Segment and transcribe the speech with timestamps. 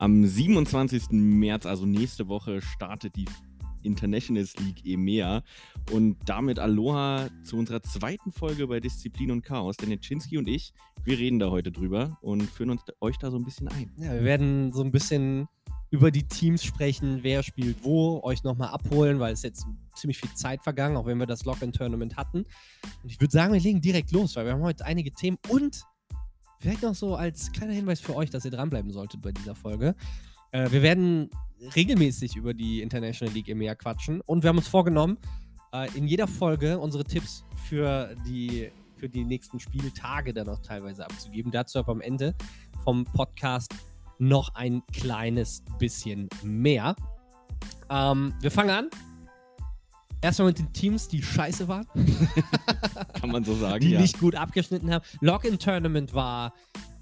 [0.00, 1.10] Am 27.
[1.10, 3.24] März, also nächste Woche, startet die
[3.82, 5.42] Internationals League EMEA.
[5.90, 9.76] Und damit Aloha zu unserer zweiten Folge bei Disziplin und Chaos.
[9.76, 10.72] Denn Netschinski und ich,
[11.02, 13.90] wir reden da heute drüber und führen uns euch da so ein bisschen ein.
[13.96, 15.48] Ja, wir werden so ein bisschen
[15.90, 20.32] über die Teams sprechen, wer spielt wo, euch nochmal abholen, weil es jetzt ziemlich viel
[20.34, 22.44] Zeit vergangen, auch wenn wir das Lock-in-Tournament hatten.
[23.02, 25.82] Und ich würde sagen, wir legen direkt los, weil wir haben heute einige Themen und
[26.58, 29.94] vielleicht noch so als kleiner Hinweis für euch, dass ihr dranbleiben solltet bei dieser Folge.
[30.52, 31.30] Äh, wir werden
[31.74, 35.18] regelmäßig über die International League EMEA quatschen und wir haben uns vorgenommen,
[35.72, 41.04] äh, in jeder Folge unsere Tipps für die, für die nächsten Spieltage dann auch teilweise
[41.04, 41.52] abzugeben.
[41.52, 42.34] Dazu aber am Ende
[42.84, 43.74] vom Podcast
[44.18, 46.96] noch ein kleines bisschen mehr.
[47.90, 49.07] Ähm, wir fangen an.
[50.20, 51.86] Erstmal mit den Teams, die scheiße waren.
[53.20, 54.00] Kann man so sagen, die ja.
[54.00, 55.04] nicht gut abgeschnitten haben.
[55.20, 56.54] Login-Tournament war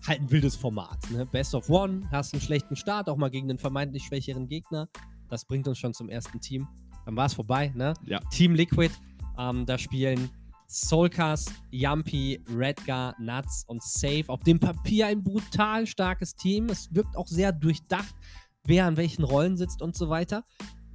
[0.07, 1.11] halt ein wildes Format.
[1.11, 1.25] Ne?
[1.25, 4.89] Best of One, hast einen schlechten Start, auch mal gegen einen vermeintlich schwächeren Gegner.
[5.29, 6.69] Das bringt uns schon zum ersten Team.
[7.07, 7.95] Dann war es vorbei, ne?
[8.05, 8.21] Ja.
[8.31, 8.93] Team Liquid,
[9.39, 10.31] ähm, da spielen
[10.69, 14.25] Soulcast, Yumpy, Redgar, Nuts und Safe.
[14.29, 16.67] Auf dem Papier ein brutal starkes Team.
[16.69, 18.15] Es wirkt auch sehr durchdacht,
[18.65, 20.45] wer an welchen Rollen sitzt und so weiter.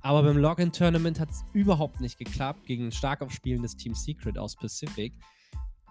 [0.02, 4.56] Aber beim Login-Tournament hat es überhaupt nicht geklappt gegen ein stark aufspielendes Team Secret aus
[4.56, 5.14] Pacific.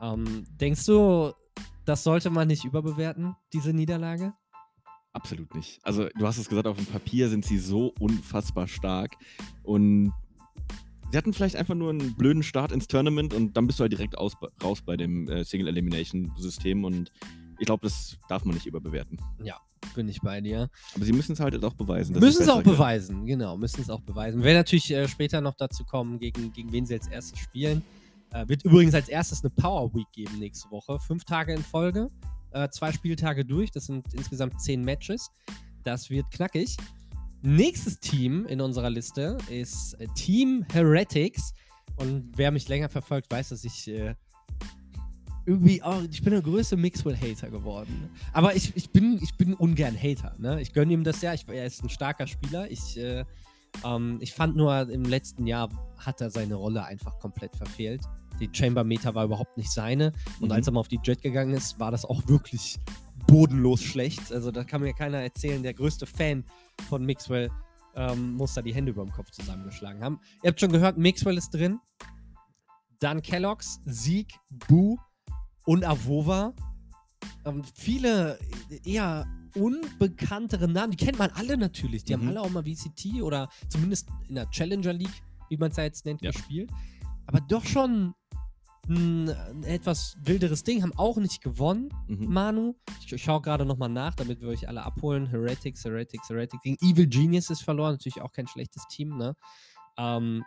[0.02, 1.32] Ähm, denkst du,
[1.84, 4.32] das sollte man nicht überbewerten, diese Niederlage?
[5.12, 5.80] Absolut nicht.
[5.82, 9.16] Also, du hast es gesagt, auf dem Papier sind sie so unfassbar stark.
[9.62, 10.12] Und
[11.10, 13.92] sie hatten vielleicht einfach nur einen blöden Start ins Tournament und dann bist du halt
[13.92, 16.84] direkt aus, raus bei dem äh, Single-Elimination-System.
[16.84, 17.12] Und
[17.58, 19.20] ich glaube, das darf man nicht überbewerten.
[19.42, 19.60] Ja,
[19.94, 20.68] bin ich bei dir.
[20.94, 22.18] Aber sie müssen es halt auch beweisen.
[22.18, 22.76] Müssen es auch können.
[22.76, 24.38] beweisen, genau, müssen es auch beweisen.
[24.38, 27.82] Wir werden natürlich äh, später noch dazu kommen, gegen, gegen wen sie als erstes spielen.
[28.32, 30.98] Äh, wird übrigens als erstes eine Power Week geben nächste Woche.
[30.98, 32.08] Fünf Tage in Folge,
[32.52, 33.70] äh, zwei Spieltage durch.
[33.70, 35.30] Das sind insgesamt zehn Matches.
[35.82, 36.76] Das wird knackig.
[37.42, 41.52] Nächstes Team in unserer Liste ist äh, Team Heretics.
[41.96, 44.14] Und wer mich länger verfolgt, weiß, dass ich äh,
[45.50, 48.10] irgendwie auch, ich bin der größte Mixwell-Hater geworden.
[48.32, 50.34] Aber ich, ich, bin, ich bin ungern Hater.
[50.38, 50.60] Ne?
[50.60, 51.34] Ich gönne ihm das ja.
[51.34, 52.70] Ich, er ist ein starker Spieler.
[52.70, 53.24] Ich, äh,
[53.84, 55.68] ähm, ich fand nur, im letzten Jahr
[55.98, 58.02] hat er seine Rolle einfach komplett verfehlt.
[58.38, 60.12] Die Chamber-Meter war überhaupt nicht seine.
[60.40, 60.52] Und Mhm.
[60.52, 62.78] als er mal auf die Jet gegangen ist, war das auch wirklich
[63.26, 64.32] bodenlos schlecht.
[64.32, 66.44] Also da kann mir keiner erzählen, der größte Fan
[66.88, 67.50] von Mixwell
[67.96, 70.20] ähm, muss da die Hände über dem Kopf zusammengeschlagen haben.
[70.42, 71.80] Ihr habt schon gehört, Mixwell ist drin.
[73.00, 74.34] Dann Kellogg's, Sieg,
[74.68, 74.96] Boo
[75.70, 76.52] und Avova.
[77.44, 78.38] Ähm, viele
[78.84, 82.02] eher unbekanntere Namen, die kennt man alle natürlich.
[82.04, 82.28] Die haben Mhm.
[82.30, 86.04] alle auch mal VCT oder zumindest in der Challenger League, wie man es ja jetzt
[86.06, 86.30] nennt, Ja.
[86.32, 86.70] gespielt.
[87.26, 88.14] Aber doch schon
[88.88, 91.90] ein, ein etwas wilderes Ding, haben auch nicht gewonnen.
[92.08, 92.26] Mhm.
[92.32, 92.74] Manu.
[93.06, 95.26] Ich schaue gerade nochmal nach, damit wir euch alle abholen.
[95.26, 96.62] Heretics, Heretics, Heretics.
[96.64, 97.92] Gegen Evil Genius ist verloren.
[97.92, 99.36] Natürlich auch kein schlechtes Team, ne?
[99.98, 100.44] Ähm,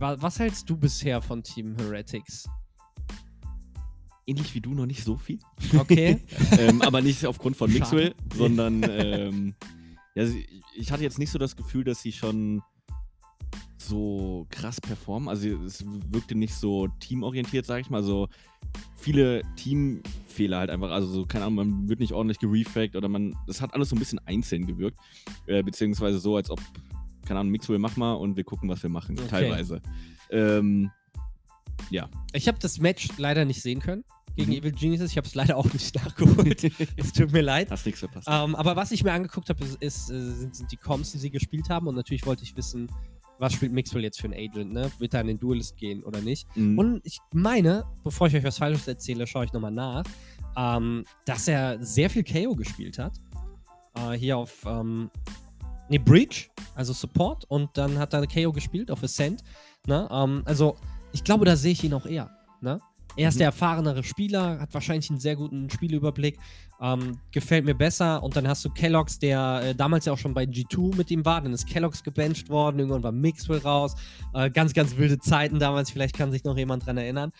[0.00, 2.48] wa- was hältst du bisher von Team Heretics?
[4.28, 5.38] Ähnlich wie du noch nicht so viel.
[5.74, 6.20] Okay.
[6.58, 7.72] ähm, aber nicht aufgrund von.
[7.72, 9.54] Mixwell, sondern ähm,
[10.14, 10.24] ja,
[10.76, 12.62] ich hatte jetzt nicht so das Gefühl, dass sie schon
[13.78, 15.30] so krass performen.
[15.30, 17.98] Also es wirkte nicht so teamorientiert, sag ich mal.
[17.98, 18.28] Also
[18.96, 20.90] viele Teamfehler halt einfach.
[20.90, 23.34] Also so, keine Ahnung, man wird nicht ordentlich gerefragt oder man.
[23.46, 24.98] Das hat alles so ein bisschen einzeln gewirkt.
[25.46, 26.60] Äh, beziehungsweise so, als ob,
[27.26, 29.18] keine Ahnung, Mixwell mach mal und wir gucken, was wir machen.
[29.18, 29.28] Okay.
[29.28, 29.80] Teilweise.
[30.30, 30.90] Ähm,
[32.34, 34.04] Ich habe das Match leider nicht sehen können
[34.38, 34.58] gegen Mhm.
[34.58, 35.10] Evil Geniuses.
[35.10, 36.64] Ich habe es leider auch nicht nachgeholt.
[36.96, 37.70] es tut mir leid.
[37.70, 38.28] hast nichts verpasst.
[38.30, 41.18] Ähm, aber was ich mir angeguckt habe, ist, ist, äh, sind, sind die Comps, die
[41.18, 41.86] sie gespielt haben.
[41.88, 42.90] Und natürlich wollte ich wissen,
[43.40, 44.90] was spielt Mixwell jetzt für ein Agent, ne?
[44.98, 46.46] Wird er an den Duelist gehen oder nicht?
[46.56, 46.78] Mhm.
[46.78, 50.02] Und ich meine, bevor ich euch was Falsches erzähle, schaue ich nochmal nach,
[50.56, 53.12] ähm, dass er sehr viel KO gespielt hat.
[53.94, 55.10] Äh, hier auf, ähm,
[55.88, 57.44] ne, Breach, also Support.
[57.48, 59.42] Und dann hat er KO gespielt auf Ascent.
[59.86, 60.08] Ne?
[60.10, 60.76] Ähm, also,
[61.12, 62.30] ich glaube, da sehe ich ihn auch eher.
[62.60, 62.80] Ne?
[63.18, 63.38] Er ist Mhm.
[63.38, 66.38] der erfahrenere Spieler, hat wahrscheinlich einen sehr guten Spielüberblick.
[66.80, 68.22] Ähm, gefällt mir besser.
[68.22, 71.24] Und dann hast du Kellogg's, der äh, damals ja auch schon bei G2 mit ihm
[71.24, 71.40] war.
[71.40, 72.78] Dann ist Kellogg's gebencht worden.
[72.78, 73.96] Irgendwann war Mixwell raus.
[74.34, 75.90] Äh, ganz, ganz wilde Zeiten damals.
[75.90, 77.32] Vielleicht kann sich noch jemand dran erinnern.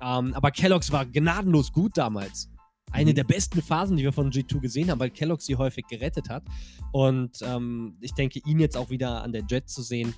[0.00, 2.48] Ähm, aber Kellogg's war gnadenlos gut damals.
[2.92, 3.14] Eine Mhm.
[3.16, 6.44] der besten Phasen, die wir von G2 gesehen haben, weil Kellogg's sie häufig gerettet hat.
[6.92, 10.14] Und ähm, ich denke, ihn jetzt auch wieder an der Jet zu sehen.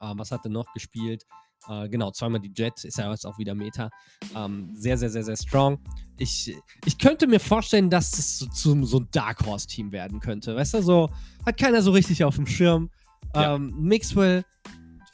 [0.00, 1.26] Ähm, was hat er noch gespielt?
[1.68, 3.90] Äh, genau, zweimal die Jet, ist ja jetzt auch wieder Meta.
[4.34, 5.78] Ähm, sehr, sehr, sehr, sehr strong.
[6.18, 6.54] Ich,
[6.84, 10.56] ich könnte mir vorstellen, dass es so, zu so ein Dark Horse-Team werden könnte.
[10.56, 11.10] Weißt du, so
[11.44, 12.90] hat keiner so richtig auf dem Schirm.
[13.34, 13.56] Ja.
[13.56, 14.44] Ähm, Mixwell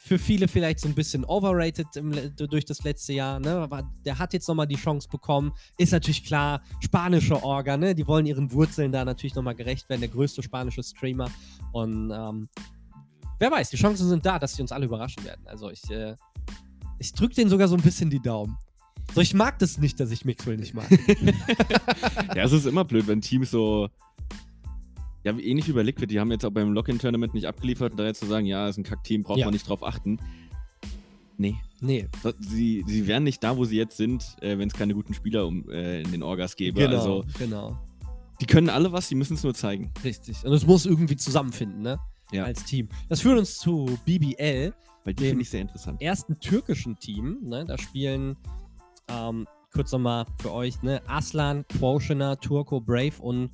[0.07, 3.39] für viele vielleicht so ein bisschen overrated im, durch das letzte Jahr.
[3.39, 3.57] Ne?
[3.57, 5.51] Aber der hat jetzt nochmal die Chance bekommen.
[5.77, 7.93] Ist natürlich klar, spanische Orga, ne?
[7.93, 9.99] Die wollen ihren Wurzeln da natürlich nochmal gerecht werden.
[9.99, 11.29] Der größte spanische Streamer.
[11.73, 12.47] Und ähm,
[13.39, 15.41] wer weiß, die Chancen sind da, dass sie uns alle überraschen werden.
[15.45, 16.15] Also ich, äh,
[16.99, 18.57] ich drücke denen sogar so ein bisschen die Daumen.
[19.15, 20.85] So, ich mag das nicht, dass ich Mixwell nicht mag.
[22.35, 23.89] ja, es ist immer blöd, wenn Teams so.
[25.23, 28.05] Ja, ähnlich wie bei Liquid, die haben jetzt auch beim Lock-In-Tournament nicht abgeliefert und da
[28.05, 29.45] jetzt zu sagen, ja, ist ein Kack-Team, braucht Ja.
[29.45, 30.19] man nicht drauf achten.
[31.37, 31.55] Nee.
[31.81, 32.07] nee,
[32.39, 35.45] Sie, sie wären nicht da, wo sie jetzt sind, äh, wenn es keine guten Spieler
[35.45, 36.79] um, äh, in den Orgas gäbe.
[36.79, 37.77] genau, Also, genau.
[38.41, 39.91] die können alle was, die müssen es nur zeigen.
[40.03, 40.43] Richtig.
[40.45, 41.99] Und es muss irgendwie zusammenfinden, ne?
[42.31, 42.43] Ja.
[42.43, 42.89] Als Team.
[43.09, 44.73] Das führt uns zu BBL.
[45.03, 46.01] Weil die finde ich sehr interessant.
[46.01, 47.37] ersten türkischen Team.
[47.41, 47.63] Ne?
[47.65, 48.35] Da spielen,
[49.07, 51.01] ähm, kurz nochmal für euch, ne?
[51.07, 53.51] Aslan, Quotiona, Turco, Brave und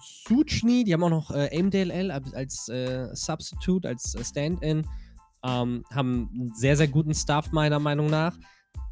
[0.00, 0.84] Suchni.
[0.84, 4.86] Die haben auch noch äh, AimDLL als, äh, Substitute, als äh, Stand-In.
[5.44, 8.36] Ähm, haben einen sehr, sehr guten Staff, meiner Meinung nach.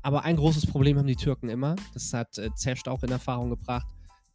[0.03, 1.77] Aber ein großes Problem haben die Türken immer.
[1.95, 3.87] Das hat äh, Zesht auch in Erfahrung gebracht.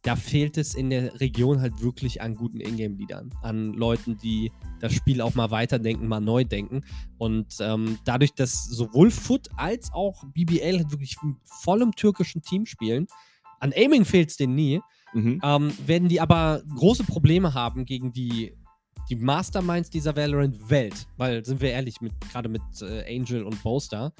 [0.06, 3.34] Da fehlt es in der Region halt wirklich an guten Ingame-Leadern.
[3.42, 6.82] An Leuten, die das Spiel auch mal weiterdenken, mal neu denken.
[7.18, 12.66] Und ähm, dadurch, dass sowohl Foot als auch BBL halt wirklich mit vollem türkischen Team
[12.66, 13.08] spielen,
[13.58, 14.80] an Aiming fehlt es denen nie,
[15.12, 15.40] Mhm.
[15.42, 18.54] ähm, werden die aber große Probleme haben gegen die,
[19.08, 21.06] die Masterminds dieser Valorant-Welt.
[21.16, 24.12] Weil, sind wir ehrlich, mit, gerade mit äh, Angel und Boaster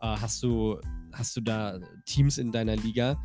[0.00, 0.80] äh, hast, du,
[1.12, 3.22] hast du da Teams in deiner Liga,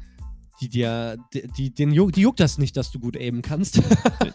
[0.61, 3.81] die dir, die, die, den die juckt das nicht, dass du gut aimen kannst.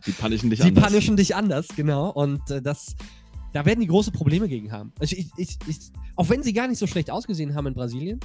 [0.06, 0.84] Die punishen dich Die anders.
[0.88, 2.10] punishen dich anders, genau.
[2.10, 2.94] Und äh, das,
[3.52, 4.92] da werden die große Probleme gegen haben.
[4.98, 5.78] Also ich, ich, ich,
[6.16, 8.20] auch wenn sie gar nicht so schlecht ausgesehen haben in Brasilien,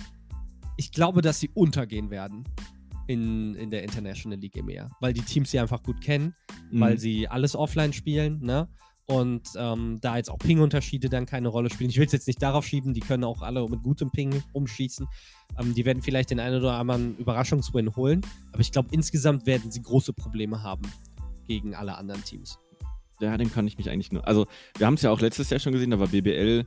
[0.77, 2.43] ich glaube, dass sie untergehen werden
[3.07, 4.89] in, in der International League Meer.
[4.99, 6.33] Weil die Teams sie einfach gut kennen,
[6.71, 6.79] Mhm.
[6.79, 8.67] weil sie alles offline spielen, ne?
[9.07, 11.91] Und ähm, da jetzt auch Ping-Unterschiede dann keine Rolle spielen.
[11.91, 15.07] Ich will es jetzt nicht darauf schieben, die können auch alle mit gutem Ping umschießen.
[15.59, 18.21] Ähm, die werden vielleicht den einen oder anderen Überraschungswin holen.
[18.51, 20.81] Aber ich glaube, insgesamt werden sie große Probleme haben
[21.47, 22.57] gegen alle anderen Teams.
[23.19, 24.27] Ja, dem kann ich mich eigentlich nur.
[24.27, 24.47] Also,
[24.77, 26.65] wir haben es ja auch letztes Jahr schon gesehen, da war BBL,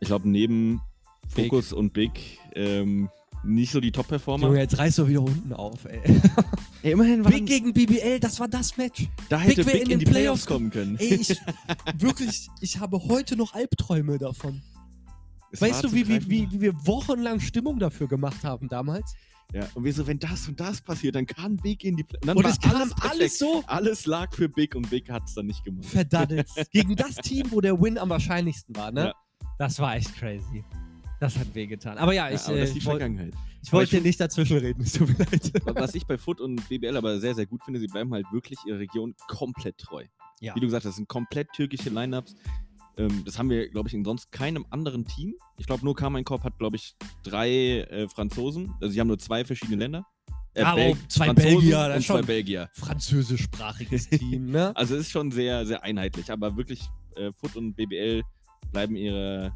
[0.00, 0.80] ich glaube, neben
[1.34, 1.46] Big.
[1.50, 3.10] Focus und Big ähm,
[3.44, 4.46] nicht so die Top-Performer.
[4.46, 6.00] Junge, jetzt reißt du wieder unten auf, ey.
[6.82, 9.08] Ey, immerhin Big gegen BBL, das war das Match.
[9.28, 10.96] da hätte Big Big in in, den die Playoffs Playoffs kommen können.
[10.98, 11.40] Ey, ich,
[11.98, 14.62] wirklich, ich habe heute noch Albträume davon.
[15.50, 19.14] Es weißt du, wie, wie, wie, wir wochenlang Stimmung dafür gemacht haben damals?
[19.52, 22.26] Ja, und wir so, wenn das und das passiert, dann kann Big in die Playoffs.
[22.26, 23.10] Dann Und es kam perfekt.
[23.10, 25.86] alles so Alles lag für Big und Big hat es dann nicht gemacht.
[25.86, 26.48] verdaddelt.
[26.72, 29.06] gegen das Team, wo der Win am wahrscheinlichsten war, ne?
[29.06, 29.14] Ja.
[29.58, 30.64] Das war echt crazy.
[31.24, 31.96] Das hat wehgetan.
[31.98, 33.32] Aber ja, Ja, ich, aber äh, das ist die ich, Vergangenheit.
[33.62, 35.52] ich Aber wollte ich nicht dazwischenreden, es tut mir leid.
[35.74, 38.58] Was ich bei Foot und BBL aber sehr, sehr gut finde, sie bleiben halt wirklich
[38.66, 40.04] ihrer Region komplett treu.
[40.40, 40.54] Ja.
[40.54, 42.34] Wie du gesagt hast, das sind komplett türkische Lineups.
[42.98, 45.34] Ähm, das haben wir, glaube ich, in sonst keinem anderen Team.
[45.58, 47.48] Ich glaube, nur Carmine Corp hat, glaube ich, drei
[47.80, 48.72] äh, Franzosen.
[48.80, 50.06] Also, sie haben nur zwei verschiedene Länder.
[50.54, 52.70] Äh, Ja, aber Bel- auch zwei Franzosen Belgier, und zwei Belgier.
[52.74, 54.76] Französischsprachiges Team, ne?
[54.76, 56.30] Also, es ist schon sehr, sehr einheitlich.
[56.30, 56.82] Aber wirklich,
[57.16, 58.22] äh, Foot und BBL
[58.72, 59.52] bleiben ihre,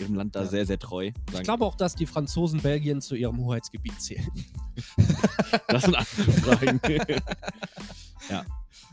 [0.00, 0.46] ihrem Land da Ja.
[0.46, 1.10] sehr, sehr treu.
[1.32, 4.26] Ich glaube auch, dass die Franzosen Belgien zu ihrem Hoheitsgebiet zählen.
[5.68, 6.80] das sind andere Fragen.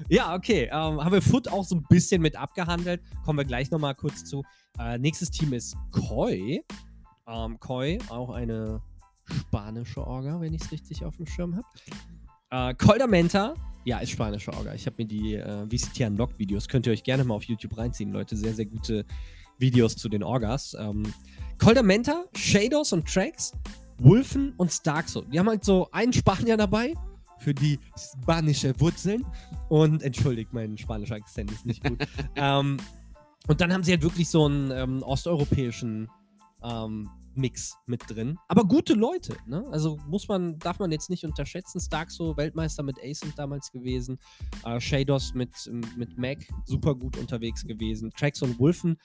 [0.09, 0.63] Ja, okay.
[0.71, 3.01] Ähm, haben wir Foot auch so ein bisschen mit abgehandelt.
[3.23, 4.43] Kommen wir gleich nochmal kurz zu.
[4.79, 6.61] Äh, nächstes Team ist Koi.
[7.27, 8.81] Ähm, Koi, auch eine
[9.25, 11.67] spanische Orga, wenn ich es richtig auf dem Schirm habe.
[12.49, 13.53] Äh, Coldamenta,
[13.85, 14.73] ja, ist spanische Orga.
[14.73, 18.11] Ich habe mir die äh, VCT Unlocked-Videos, könnt ihr euch gerne mal auf YouTube reinziehen,
[18.11, 18.35] Leute.
[18.35, 19.05] Sehr, sehr gute
[19.57, 20.75] Videos zu den Orgas.
[20.79, 21.03] Ähm,
[21.57, 23.53] Coldamenta, Shadows und Tracks,
[23.99, 25.21] Wolfen und Starkso.
[25.21, 26.93] Die haben halt so einen Spanier dabei
[27.39, 29.25] für die spanische Wurzeln.
[29.69, 32.05] Und entschuldigt, mein spanischer Akzent ist nicht gut.
[32.35, 32.77] ähm,
[33.47, 36.09] und dann haben sie halt wirklich so einen ähm, osteuropäischen
[36.63, 38.37] ähm, Mix mit drin.
[38.47, 39.65] Aber gute Leute, ne?
[39.71, 41.79] Also muss man, darf man jetzt nicht unterschätzen.
[41.79, 44.19] Starkso, Weltmeister mit Ascent damals gewesen.
[44.65, 45.49] Äh, Shados mit,
[45.97, 48.11] mit Mac, super gut unterwegs gewesen.
[48.15, 48.97] Trax und Wolfen,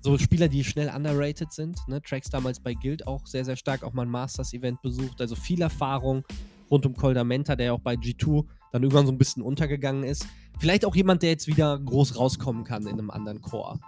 [0.00, 1.78] so Spieler, die schnell underrated sind.
[1.88, 2.00] Ne?
[2.02, 5.20] Trax damals bei Guild auch sehr, sehr stark, auch mal ein Masters-Event besucht.
[5.20, 6.24] Also viel Erfahrung
[6.70, 10.26] rund um Coldamenta, der ja auch bei G2 dann irgendwann so ein bisschen untergegangen ist.
[10.58, 13.78] Vielleicht auch jemand, der jetzt wieder groß rauskommen kann in einem anderen Core.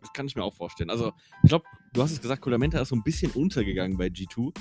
[0.00, 0.90] Das kann ich mir auch vorstellen.
[0.90, 1.12] Also,
[1.42, 4.52] ich glaube, du hast es gesagt, Kolamenta ist so ein bisschen untergegangen bei G2.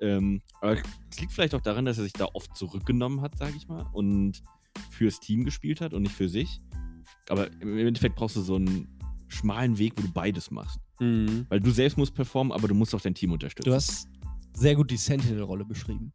[0.00, 0.76] Ähm, aber
[1.10, 3.86] es liegt vielleicht auch daran, dass er sich da oft zurückgenommen hat, sage ich mal,
[3.92, 4.42] und
[4.90, 6.60] fürs Team gespielt hat und nicht für sich.
[7.28, 8.88] Aber im Endeffekt brauchst du so einen
[9.28, 10.80] schmalen Weg, wo du beides machst.
[10.98, 13.68] Weil du selbst musst performen, aber du musst auch dein Team unterstützen.
[13.68, 14.08] Du hast
[14.54, 16.12] sehr gut die Sentinel-Rolle beschrieben.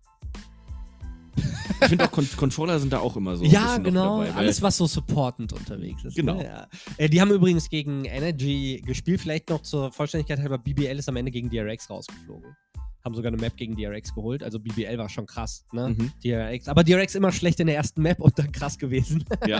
[1.36, 3.46] Ich finde auch, Con Controller sind da auch immer so.
[3.46, 4.24] ja, genau.
[4.24, 6.16] dabei, Alles, was so supportend unterwegs ist.
[6.16, 6.36] Genau.
[6.36, 6.46] Ne?
[6.46, 6.68] Ja.
[6.98, 9.22] Äh, die haben übrigens gegen Energy gespielt.
[9.22, 12.56] Vielleicht noch zur Vollständigkeit halber, BBL ist am Ende gegen DRX rausgeflogen.
[13.04, 14.44] Haben sogar eine Map gegen DRX geholt.
[14.44, 15.90] Also BBL war schon krass, ne?
[15.90, 16.12] Mhm.
[16.24, 16.68] DRX.
[16.68, 19.26] Aber DRX immer schlecht in der ersten Map und dann krass gewesen.
[19.48, 19.60] Ja.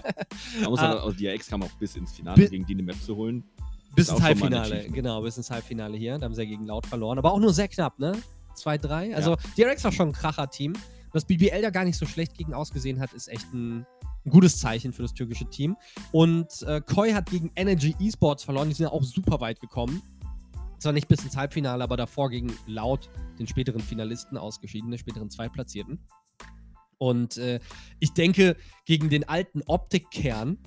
[0.62, 3.16] Man muss halt, also DRX kam auch bis ins Finale, gegen die eine Map zu
[3.16, 3.44] holen.
[3.96, 6.18] Bis ins Halbfinale, genau, bis ins Halbfinale hier.
[6.18, 7.18] Da haben sie ja gegen Laut verloren.
[7.18, 8.14] Aber auch nur sehr knapp, ne?
[8.56, 9.16] 2-3.
[9.16, 10.74] Also DRX war schon ein Kracher-Team.
[11.14, 13.86] Dass BBL da gar nicht so schlecht gegen ausgesehen hat, ist echt ein,
[14.26, 15.76] ein gutes Zeichen für das türkische Team.
[16.12, 18.70] Und äh, Koi hat gegen Energy Esports verloren.
[18.70, 20.02] Die sind ja auch super weit gekommen.
[20.82, 25.30] Zwar nicht bis ins Halbfinale, aber davor gegen Laut, den späteren Finalisten, ausgeschieden, den späteren
[25.30, 26.00] Zweitplatzierten.
[26.98, 27.60] Und äh,
[28.00, 30.58] ich denke, gegen den alten Optikkern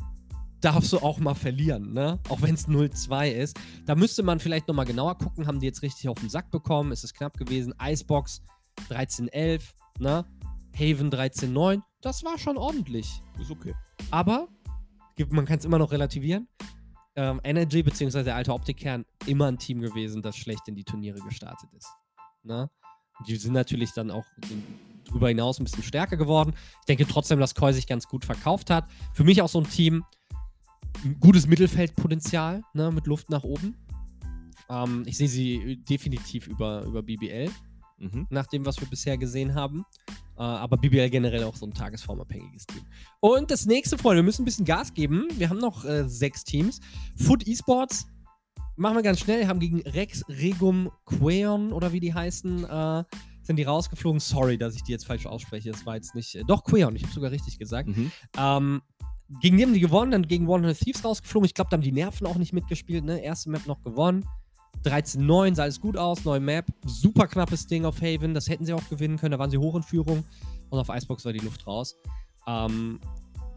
[0.60, 2.20] darfst du auch mal verlieren, ne?
[2.28, 3.58] Auch wenn es 0-2 ist.
[3.86, 5.48] Da müsste man vielleicht nochmal genauer gucken.
[5.48, 6.92] Haben die jetzt richtig auf den Sack bekommen?
[6.92, 7.74] Ist es knapp gewesen?
[7.82, 8.40] Icebox
[8.88, 9.62] 13-11,
[9.98, 10.24] ne?
[10.74, 11.82] Haven 13-9.
[12.00, 13.20] Das war schon ordentlich.
[13.40, 13.74] Ist okay.
[14.12, 14.46] Aber
[15.16, 16.46] gibt- man kann es immer noch relativieren.
[17.16, 18.24] Ähm, Energy bzw.
[18.24, 21.88] der alte Optikkern immer ein Team gewesen, das schlecht in die Turniere gestartet ist.
[22.42, 22.68] Ne?
[23.26, 24.24] Die sind natürlich dann auch
[25.06, 26.54] darüber hinaus ein bisschen stärker geworden.
[26.80, 28.88] Ich denke trotzdem, dass Koi sich ganz gut verkauft hat.
[29.12, 30.04] Für mich auch so ein Team,
[31.20, 33.76] gutes Mittelfeldpotenzial ne, mit Luft nach oben.
[34.68, 37.50] Ähm, ich sehe sie definitiv über, über BBL
[37.98, 38.26] Mhm.
[38.30, 39.84] nach dem, was wir bisher gesehen haben.
[40.36, 42.82] Äh, aber BBL generell auch so ein tagesformabhängiges Team.
[43.20, 45.28] Und das nächste, Freunde, wir müssen ein bisschen Gas geben.
[45.36, 46.80] Wir haben noch äh, sechs Teams.
[47.16, 48.06] Foot Esports
[48.76, 53.04] machen wir ganz schnell, haben gegen Rex Regum Queon oder wie die heißen, äh,
[53.42, 54.20] sind die rausgeflogen.
[54.20, 55.70] Sorry, dass ich die jetzt falsch ausspreche.
[55.70, 56.34] Das war jetzt nicht.
[56.34, 57.88] Äh, doch, Queon, ich habe sogar richtig gesagt.
[57.88, 58.10] Mhm.
[58.36, 58.82] Ähm,
[59.40, 61.46] gegen die haben die gewonnen, dann gegen 100 Thieves rausgeflogen.
[61.46, 63.04] Ich glaube, da haben die Nerven auch nicht mitgespielt.
[63.04, 63.22] Ne?
[63.22, 64.24] Erste Map noch gewonnen.
[64.84, 66.66] 13-9 sah alles gut aus, neue Map.
[66.84, 68.34] Super knappes Ding auf Haven.
[68.34, 69.32] Das hätten sie auch gewinnen können.
[69.32, 70.24] Da waren sie hoch in Führung.
[70.70, 71.96] Und auf Icebox war die Luft raus.
[72.46, 73.00] Ähm,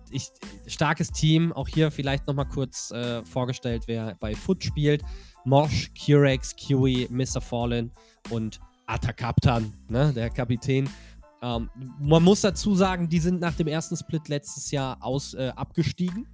[0.10, 0.30] ich,
[0.68, 1.52] starkes Team.
[1.54, 5.04] Auch hier vielleicht nochmal kurz äh, vorgestellt, wer bei Foot spielt.
[5.46, 7.42] Mosh, Curex, Kiwi, Mr.
[7.42, 7.92] Fallen
[8.30, 10.12] und Atakaptan, ne?
[10.14, 10.90] der Kapitän.
[11.42, 11.70] Ähm,
[12.00, 16.28] man muss dazu sagen, die sind nach dem ersten Split letztes Jahr aus, äh, abgestiegen.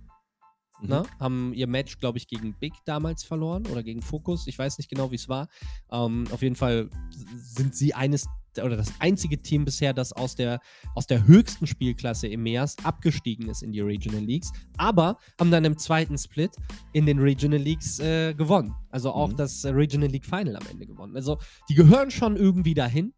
[0.84, 0.90] Mhm.
[0.90, 1.04] Ne?
[1.20, 4.48] Haben ihr Match, glaube ich, gegen Big damals verloren oder gegen Focus.
[4.48, 5.48] Ich weiß nicht genau, wie es war.
[5.92, 6.90] Ähm, auf jeden Fall
[7.36, 8.28] sind sie eines
[8.62, 10.60] oder das einzige Team bisher, das aus der,
[10.94, 15.66] aus der höchsten Spielklasse im MEAS abgestiegen ist in die Regional Leagues, aber haben dann
[15.66, 16.52] im zweiten Split
[16.92, 18.76] in den Regional Leagues äh, gewonnen.
[18.92, 19.38] Also auch Mhm.
[19.38, 21.16] das Regional League Final am Ende gewonnen.
[21.16, 23.16] Also die gehören schon irgendwie dahin,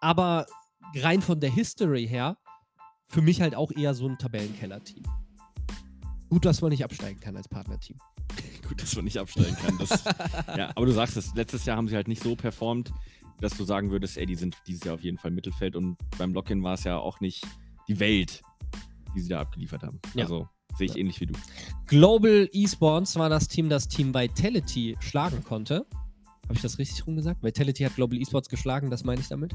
[0.00, 0.46] aber
[0.96, 2.38] rein von der History her
[3.08, 5.02] für mich halt auch eher so ein Tabellenkeller-Team.
[6.28, 7.96] Gut, dass man nicht absteigen kann als Partnerteam.
[8.68, 9.78] Gut, dass man nicht absteigen kann.
[9.78, 10.04] Das,
[10.56, 12.92] ja, aber du sagst es, letztes Jahr haben sie halt nicht so performt,
[13.40, 16.32] dass du sagen würdest, ey, die sind dieses Jahr auf jeden Fall Mittelfeld und beim
[16.34, 17.46] Lock-In war es ja auch nicht
[17.88, 18.42] die Welt,
[19.14, 20.00] die sie da abgeliefert haben.
[20.14, 20.24] Ja.
[20.24, 20.98] Also sehe ich Ja.
[20.98, 21.34] ähnlich wie du.
[21.86, 25.86] Global Esports war das Team, das Team Vitality schlagen konnte.
[26.48, 27.42] Habe ich das richtig rumgesagt?
[27.42, 29.52] Vitality hat Global Esports geschlagen, das meine ich damit.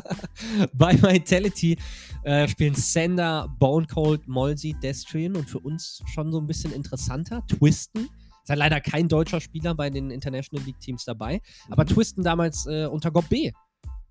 [0.72, 1.76] Bei Vitality
[2.22, 7.44] äh, spielen Sander, Bone Cold, Molsey, Destrian und für uns schon so ein bisschen interessanter.
[7.48, 8.02] Twisten.
[8.02, 11.40] Ist ja leider kein deutscher Spieler bei den International League Teams dabei.
[11.68, 11.88] Aber Mhm.
[11.88, 13.50] Twisten damals äh, unter Gob B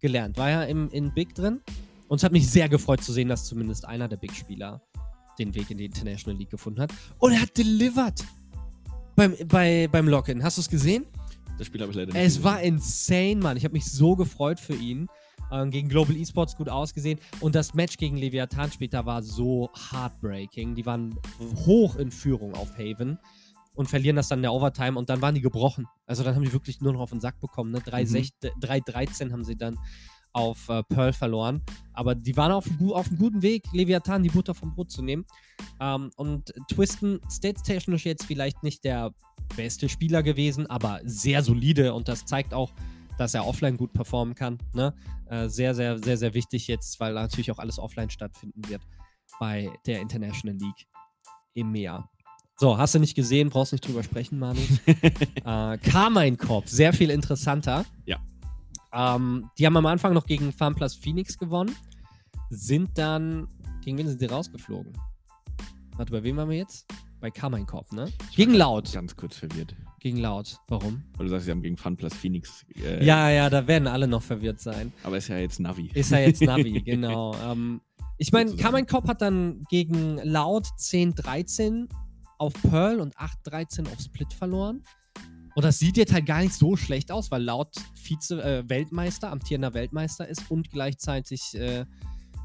[0.01, 0.37] gelernt.
[0.37, 1.61] War ja im, in Big drin.
[2.09, 4.81] Und es hat mich sehr gefreut zu sehen, dass zumindest einer der Big-Spieler
[5.39, 6.91] den Weg in die International League gefunden hat.
[7.19, 8.25] Und er hat delivered
[9.15, 10.43] beim, bei, beim Login.
[10.43, 11.05] Hast du es gesehen?
[11.57, 12.43] Das Spiel habe ich leider nicht Es gesehen.
[12.43, 13.57] war insane, Mann.
[13.57, 15.07] Ich habe mich so gefreut für ihn.
[15.51, 17.19] Ähm, gegen Global Esports gut ausgesehen.
[17.39, 20.73] Und das Match gegen Leviathan später war so heartbreaking.
[20.73, 21.15] Die waren
[21.65, 23.19] hoch in Führung auf Haven
[23.75, 25.87] und verlieren das dann in der Overtime und dann waren die gebrochen.
[26.07, 27.71] Also dann haben die wirklich nur noch auf den Sack bekommen.
[27.71, 27.79] Ne?
[27.79, 29.77] 3-13 haben sie dann
[30.33, 31.61] auf äh, Pearl verloren.
[31.93, 35.25] Aber die waren auf, auf einem guten Weg, Leviathan die Butter vom Brot zu nehmen.
[35.79, 39.13] Ähm, und Twisten, statstechnisch jetzt vielleicht nicht der
[39.55, 42.71] beste Spieler gewesen, aber sehr solide und das zeigt auch,
[43.17, 44.57] dass er offline gut performen kann.
[44.73, 44.93] Ne?
[45.27, 48.81] Äh, sehr, sehr, sehr, sehr wichtig jetzt, weil natürlich auch alles offline stattfinden wird
[49.39, 50.87] bei der International League
[51.53, 52.09] im Meer.
[52.57, 54.61] So, hast du nicht gesehen, brauchst nicht drüber sprechen, Manu.
[54.87, 57.85] äh, Carmine Corp, sehr viel interessanter.
[58.05, 58.19] Ja.
[58.93, 61.75] Ähm, die haben am Anfang noch gegen FarmPlus Phoenix gewonnen,
[62.49, 63.47] sind dann,
[63.83, 64.93] gegen wen sind sie rausgeflogen?
[65.97, 66.85] Warte, bei wem waren wir jetzt?
[67.19, 68.11] Bei Carmine Corp, ne?
[68.35, 68.91] Gegen Laut.
[68.91, 69.75] Ganz kurz verwirrt.
[69.99, 70.59] Gegen Laut.
[70.67, 71.03] Warum?
[71.15, 72.65] Weil du sagst, sie haben gegen Fun Plus Phoenix.
[72.75, 74.91] Äh, Ja, ja, da werden alle noch verwirrt sein.
[75.03, 75.89] Aber ist ja jetzt Navi.
[75.93, 77.33] Ist er jetzt Navi, genau.
[77.45, 77.79] Ähm,
[78.17, 78.53] ich meine.
[78.57, 81.87] Carmine Corp hat dann gegen Loud 10-13
[82.37, 84.83] auf Pearl und 8-13 auf Split verloren.
[85.55, 90.27] Und das sieht jetzt halt gar nicht so schlecht aus, weil Loud Vize-Weltmeister, amtierender Weltmeister
[90.27, 91.85] ist und gleichzeitig äh,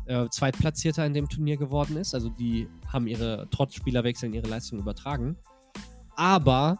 [0.06, 2.14] äh, Zweitplatzierter in dem Turnier geworden ist.
[2.14, 5.36] Also die haben ihre, trotz Spielerwechseln, ihre Leistung übertragen.
[6.16, 6.78] Aber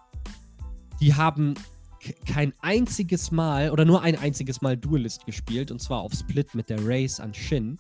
[1.00, 1.54] die haben
[2.26, 6.70] kein einziges Mal oder nur ein einziges Mal Duelist gespielt und zwar auf Split mit
[6.70, 7.78] der Race an Shin.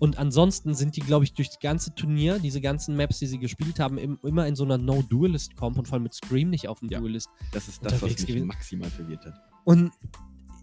[0.00, 3.38] Und ansonsten sind die, glaube ich, durch das ganze Turnier, diese ganzen Maps, die sie
[3.38, 6.80] gespielt haben, im, immer in so einer No-Duelist-Comp und vor allem mit Scream nicht auf
[6.80, 6.98] dem Ja.
[6.98, 7.28] Duelist.
[7.52, 8.46] Das ist das, was mich gewesen.
[8.48, 9.34] maximal verwirrt hat.
[9.64, 9.92] Und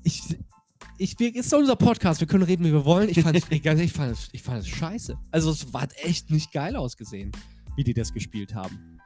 [0.03, 0.23] ich,
[0.97, 3.09] ich, wir, ist doch unser Podcast, wir können reden, wie wir wollen.
[3.09, 3.61] Ich fand es ich
[3.93, 5.17] fand es- ich fand es scheiße.
[5.31, 7.31] Also es hat echt nicht geil ausgesehen,
[7.75, 8.97] wie die das gespielt haben.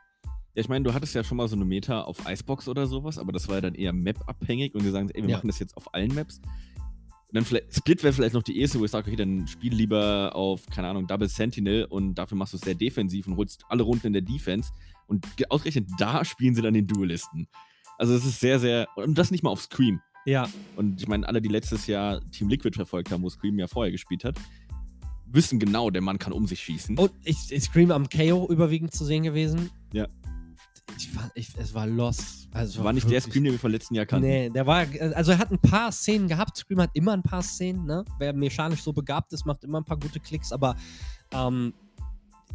[0.54, 3.18] Ja, ich meine, du hattest ja schon mal so eine Meta auf Icebox oder sowas,
[3.18, 5.38] aber das war ja dann eher Map-abhängig und wir sagen, ey, wir Ja.
[5.38, 6.42] machen das jetzt auf allen Maps.
[7.32, 9.74] Und dann vielleicht, Split wäre vielleicht noch die erste, wo ich sage, okay, dann spiel
[9.74, 13.64] lieber auf, keine Ahnung, Double Sentinel und dafür machst du es sehr defensiv und holst
[13.70, 14.72] alle Runden in der Defense.
[15.08, 17.48] Und ge- ausgerechnet da spielen sie dann den Duelisten.
[17.98, 20.02] Also es ist sehr, sehr, und das nicht mal auf Scream.
[20.26, 23.68] Ja, Und ich meine, alle, die letztes Jahr Team Liquid verfolgt haben, wo Scream ja
[23.68, 24.36] vorher gespielt hat,
[25.26, 26.98] wissen genau, der Mann kann um sich schießen.
[26.98, 29.70] und ich, ich Scream am KO überwiegend zu sehen gewesen.
[29.94, 30.08] Ja.
[30.98, 32.48] Ich ich, es war lost.
[32.52, 34.28] Also es war nicht der Scream, den wir vom letzten Jahr kannten.
[34.28, 34.86] Nee, der war,
[35.16, 36.58] also er hat ein paar Szenen gehabt.
[36.58, 38.04] Scream hat immer ein paar Szenen, ne?
[38.20, 40.76] Wer mechanisch so begabt ist, macht immer ein paar gute Klicks, aber
[41.34, 41.74] ähm,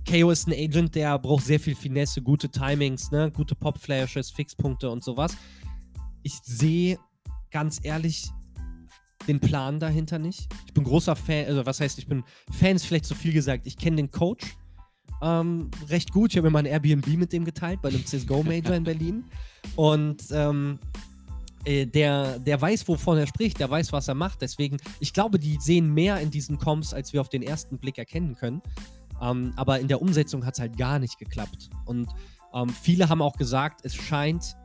[0.09, 3.30] KO ist ein Agent, der braucht sehr viel Finesse, gute Timings, ne?
[3.30, 5.37] Gute Pop-Flashes, Fixpunkte und sowas.
[6.23, 6.99] Ich sehe
[7.50, 8.30] ganz ehrlich
[9.26, 10.49] den Plan dahinter nicht.
[10.66, 13.66] Ich bin großer Fan, also was heißt, ich bin Fan ist vielleicht zu viel gesagt.
[13.66, 14.56] Ich kenne den Coach
[15.23, 16.32] ähm, recht gut.
[16.32, 19.25] Ich habe mir mal ein Airbnb mit dem geteilt bei einem CSGO Major in Berlin.
[19.75, 20.78] Und ähm,
[21.64, 24.42] äh, der, der weiß, wovon er spricht, der weiß, was er macht.
[24.42, 27.99] Deswegen, ich glaube, die sehen mehr in diesen Comps, als wir auf den ersten Blick
[27.99, 28.62] erkennen können.
[29.20, 31.70] Ähm, aber in der Umsetzung hat es halt gar nicht geklappt.
[31.85, 32.08] Und
[32.54, 34.56] ähm, viele haben auch gesagt, es scheint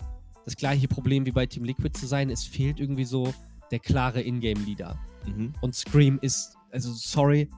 [0.46, 2.30] das gleiche Problem wie bei Team Liquid zu sein.
[2.30, 3.34] Es fehlt irgendwie so
[3.72, 4.98] der klare Ingame-Leader.
[5.26, 5.54] Mhm.
[5.62, 7.50] Und Scream ist, also sorry,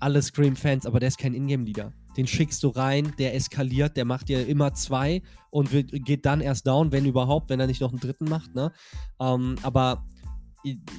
[0.00, 1.92] alle Scream-Fans, aber der ist kein Ingame-Leader.
[2.18, 6.40] Den schickst du rein, der eskaliert, der macht dir immer zwei und wird, geht dann
[6.40, 8.72] erst down, wenn überhaupt, wenn er nicht noch einen dritten macht, ne?
[9.20, 10.04] Ähm, aber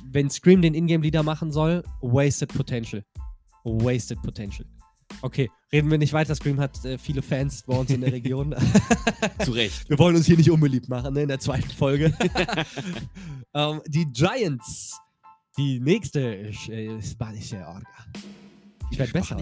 [0.05, 3.03] wenn Scream den Ingame-Leader machen soll, wasted potential.
[3.65, 4.65] Wasted potential.
[5.21, 6.33] Okay, reden wir nicht weiter.
[6.35, 8.55] Scream hat äh, viele Fans bei uns in der Region.
[9.43, 9.89] Zu Recht.
[9.89, 12.13] Wir wollen uns hier nicht unbeliebt machen, ne, in der zweiten Folge.
[13.53, 14.97] ähm, die Giants.
[15.57, 17.83] Die nächste äh, spanische Orga.
[18.91, 19.37] Ich werde besser.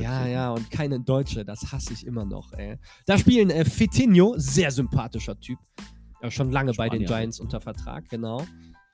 [0.00, 2.78] Ja, ja, und keine Deutsche, das hasse ich immer noch, ey.
[3.06, 5.58] Da spielen äh, Fitinho, sehr sympathischer Typ.
[6.22, 7.06] Ja, schon lange bei den Spanier.
[7.06, 8.44] Giants unter Vertrag, genau.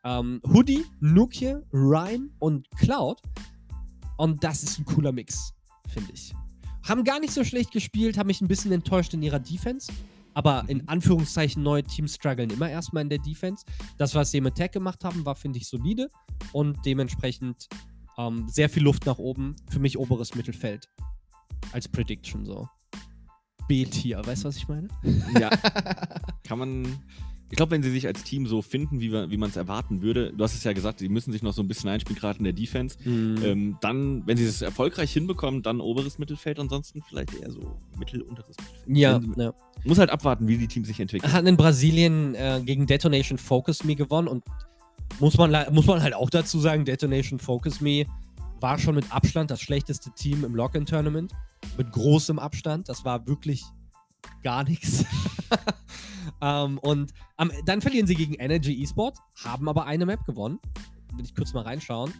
[0.04, 3.20] Ähm, Hoodie, Nukie, Rhyme und Cloud.
[4.16, 5.52] Und das ist ein cooler Mix,
[5.88, 6.32] finde ich.
[6.84, 9.92] Haben gar nicht so schlecht gespielt, haben mich ein bisschen enttäuscht in ihrer Defense.
[10.34, 13.64] Aber in Anführungszeichen neue Teams strugglen immer erstmal in der Defense.
[13.96, 16.08] Das, was sie im Attack gemacht haben, war, finde ich, solide.
[16.52, 17.68] Und dementsprechend
[18.18, 19.56] ähm, sehr viel Luft nach oben.
[19.70, 20.88] Für mich oberes Mittelfeld.
[21.72, 22.68] Als Prediction so.
[23.68, 24.88] B-Tier, weißt du, was ich meine?
[25.38, 25.50] Ja.
[26.44, 26.86] Kann man.
[27.48, 30.02] Ich glaube, wenn sie sich als Team so finden, wie, wir- wie man es erwarten
[30.02, 32.38] würde, du hast es ja gesagt, sie müssen sich noch so ein bisschen einspielen, gerade
[32.38, 32.98] in der Defense.
[33.06, 38.56] Ähm, dann, wenn sie es erfolgreich hinbekommen, dann oberes Mittelfeld, ansonsten vielleicht eher so mittelunteres
[38.56, 38.96] Mittelfeld.
[38.96, 39.54] ja, Wenn- ja.
[39.84, 41.32] Muss halt abwarten, wie die Teams sich entwickeln.
[41.32, 44.42] Hat in Brasilien äh, gegen Detonation Focus Me gewonnen und
[45.20, 48.06] muss man, muss man halt auch dazu sagen, Detonation Focus Me
[48.60, 51.32] war schon mit Abstand das schlechteste Team im Lock-In-Tournament.
[51.76, 52.88] Mit großem Abstand.
[52.88, 53.64] Das war wirklich
[54.42, 55.04] gar nichts.
[56.40, 60.58] ähm, und am, dann verlieren sie gegen Energy Esport, haben aber eine Map gewonnen.
[61.14, 62.12] Will ich kurz mal reinschauen.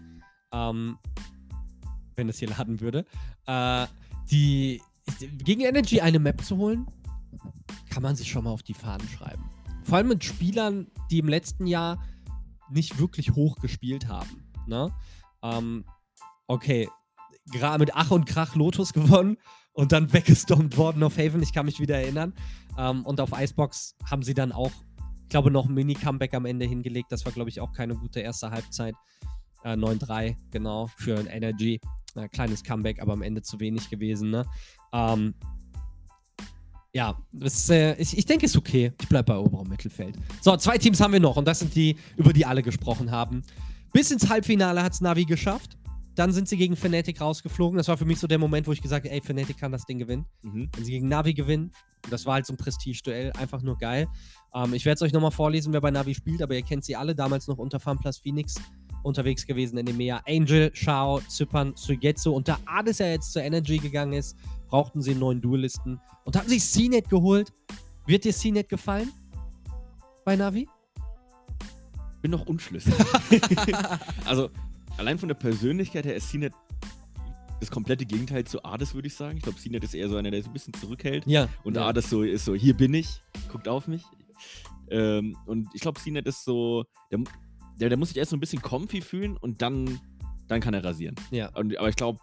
[0.53, 0.99] Ähm,
[2.17, 3.05] wenn es hier laden würde.
[3.47, 3.87] Äh,
[4.31, 4.83] die,
[5.39, 6.87] gegen Energy eine Map zu holen,
[7.91, 9.45] kann man sich schon mal auf die Fahnen schreiben.
[9.85, 12.03] Vor allem mit Spielern, die im letzten Jahr
[12.71, 14.53] nicht wirklich hoch gespielt haben.
[14.67, 14.93] Ne?
[15.43, 15.85] Ähm,
[16.47, 16.89] okay,
[17.53, 19.37] gerade mit Ach und Krach Lotus gewonnen
[19.73, 22.35] und dann weggestompt worden auf Haven, ich kann mich wieder erinnern.
[22.79, 24.73] Ähm, und auf Icebox haben sie dann auch,
[25.23, 27.13] ich glaube, noch ein Mini-Comeback am Ende hingelegt.
[27.13, 28.95] Das war, glaube ich, auch keine gute erste Halbzeit.
[29.65, 31.81] Äh, 9-3, genau, für ein Energy.
[32.15, 34.31] Äh, kleines Comeback, aber am Ende zu wenig gewesen.
[34.31, 34.47] Ne?
[34.93, 35.35] Ähm,
[36.97, 38.91] ja, das, äh, ich, ich denke, ist okay.
[38.99, 40.17] Ich bleibe bei oberem Mittelfeld.
[40.41, 43.43] So, zwei Teams haben wir noch und das sind die, über die alle gesprochen haben.
[43.93, 45.77] Bis ins Halbfinale hat es Navi geschafft.
[46.15, 47.77] Dann sind sie gegen Fnatic rausgeflogen.
[47.77, 49.85] Das war für mich so der Moment, wo ich gesagt habe, ey, Fnatic kann das
[49.85, 50.25] Ding gewinnen.
[50.41, 50.71] Mhm.
[50.75, 51.71] Wenn sie gegen Navi gewinnen,
[52.03, 54.09] und das war halt so ein Prestige-Duell, einfach nur geil.
[54.55, 56.97] Ähm, ich werde es euch nochmal vorlesen, wer bei Navi spielt, aber ihr kennt sie
[56.97, 58.55] alle, damals noch unter FunPlus Phoenix
[59.07, 60.23] unterwegs gewesen in dem Meer.
[60.27, 64.37] Angel, Shao, Zypern, Suigetsu und da Ades ja jetzt zur Energy gegangen ist,
[64.69, 67.53] brauchten sie einen neuen Duelisten und haben sich CNET geholt.
[68.07, 69.11] Wird dir CNET gefallen?
[70.25, 70.69] Bei Navi?
[72.21, 72.95] Bin noch unschlüssig.
[74.25, 74.51] also,
[74.97, 76.53] allein von der Persönlichkeit her ist CNET
[77.61, 79.39] das komplette Gegenteil zu Ades, würde ich sagen.
[79.39, 81.27] Ich glaube, CNET ist eher so einer, der sich ein bisschen zurückhält.
[81.27, 81.49] Ja.
[81.65, 81.87] Und ja.
[81.87, 84.03] Ades so, ist so, hier bin ich, guckt auf mich.
[84.91, 87.21] Ähm, und ich glaube, CNET ist so, der,
[87.81, 90.01] der, der muss sich erst so ein bisschen comfy fühlen und dann,
[90.49, 91.15] dann kann er rasieren.
[91.31, 91.49] Ja.
[91.57, 92.19] Und, aber ich glaube,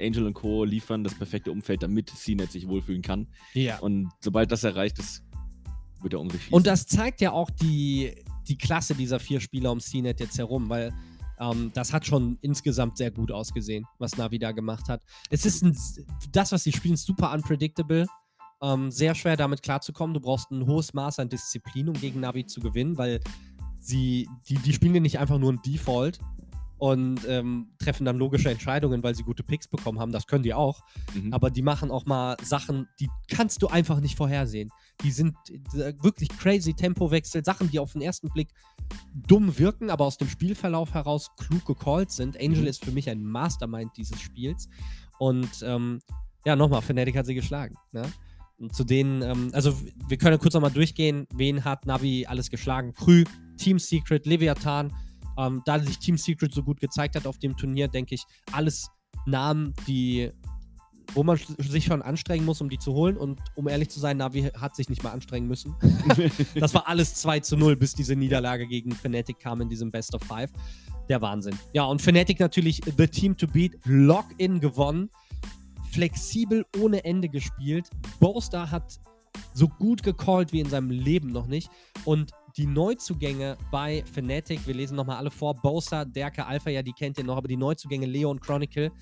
[0.00, 0.64] Angel und Co.
[0.64, 3.28] liefern das perfekte Umfeld, damit CNET sich wohlfühlen kann.
[3.54, 3.78] ja.
[3.78, 5.22] Und sobald das erreicht ist,
[6.02, 6.54] wird er um sich schießen.
[6.54, 8.14] Und das zeigt ja auch die,
[8.48, 10.92] die Klasse dieser vier Spieler um CNET jetzt herum, weil
[11.38, 15.02] ähm, das hat schon insgesamt sehr gut ausgesehen, was Navi da gemacht hat.
[15.30, 15.76] Es ist ein,
[16.32, 18.06] das, was sie spielen, super unpredictable.
[18.62, 20.14] Ähm, sehr schwer damit klarzukommen.
[20.14, 23.20] Du brauchst ein hohes Maß an Disziplin, um gegen Navi zu gewinnen, weil
[23.86, 26.18] sie, die, die spielen ja nicht einfach nur ein Default
[26.78, 30.12] und ähm, treffen dann logische Entscheidungen, weil sie gute Picks bekommen haben.
[30.12, 30.82] Das können die auch.
[31.14, 31.32] Mhm.
[31.32, 34.70] Aber die machen auch mal Sachen, die kannst du einfach nicht vorhersehen.
[35.02, 35.34] Die sind
[35.74, 38.48] äh, wirklich crazy Tempowechsel, Sachen, die auf den ersten Blick
[39.14, 42.38] dumm wirken, aber aus dem Spielverlauf heraus klug gecallt sind.
[42.38, 42.66] Angel Mhm.
[42.66, 44.68] ist für mich ein Mastermind dieses Spiels.
[45.18, 46.00] Und ähm,
[46.44, 47.76] ja, nochmal, Fnatic hat sie geschlagen.
[47.92, 48.02] Ne?
[48.72, 49.76] Zu denen, ähm, also
[50.08, 52.94] wir können kurz nochmal durchgehen, wen hat Navi alles geschlagen?
[52.94, 53.24] Krü,
[53.58, 54.92] Team Secret, Leviathan.
[55.38, 58.88] Ähm, da sich Team Secret so gut gezeigt hat auf dem Turnier, denke ich, alles
[59.26, 60.32] Namen, die
[61.14, 63.16] wo man sich schon anstrengen muss, um die zu holen.
[63.16, 65.74] Und um ehrlich zu sein, Navi hat sich nicht mal anstrengen müssen.
[66.54, 70.14] Das war alles 2 zu 0, bis diese Niederlage gegen Fnatic kam in diesem Best
[70.14, 70.50] of Five.
[71.08, 71.56] Der Wahnsinn.
[71.72, 75.10] Ja, und Fnatic natürlich the team to beat, Lock-in gewonnen,
[75.96, 77.88] flexibel ohne Ende gespielt.
[78.20, 79.00] Boaster hat
[79.54, 81.70] so gut gecallt wie in seinem Leben noch nicht.
[82.04, 86.92] Und die Neuzugänge bei Fnatic, wir lesen nochmal alle vor, Boaster, Derke, Alpha, ja, die
[86.92, 88.92] kennt ihr noch, aber die Neuzugänge Leo und Chronicle,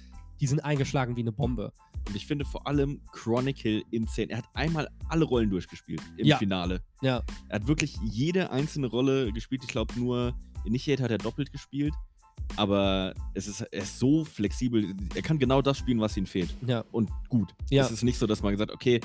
[0.40, 1.72] die sind eingeschlagen wie eine Bombe.
[2.07, 4.30] Und ich finde vor allem Chronicle insane.
[4.30, 6.37] Er hat einmal alle Rollen durchgespielt im Ja.
[6.38, 6.80] Finale.
[7.02, 9.62] Ja, Er hat wirklich jede einzelne Rolle gespielt.
[9.64, 10.33] Ich glaube, nur
[10.64, 11.94] Initiate hat er doppelt gespielt.
[12.57, 14.94] Aber es ist, er ist so flexibel.
[15.14, 16.54] Er kann genau das spielen, was ihm fehlt.
[16.66, 17.54] ja, Und gut.
[17.70, 17.85] Ja.
[17.85, 19.00] Es ist nicht so, dass man gesagt hat, okay,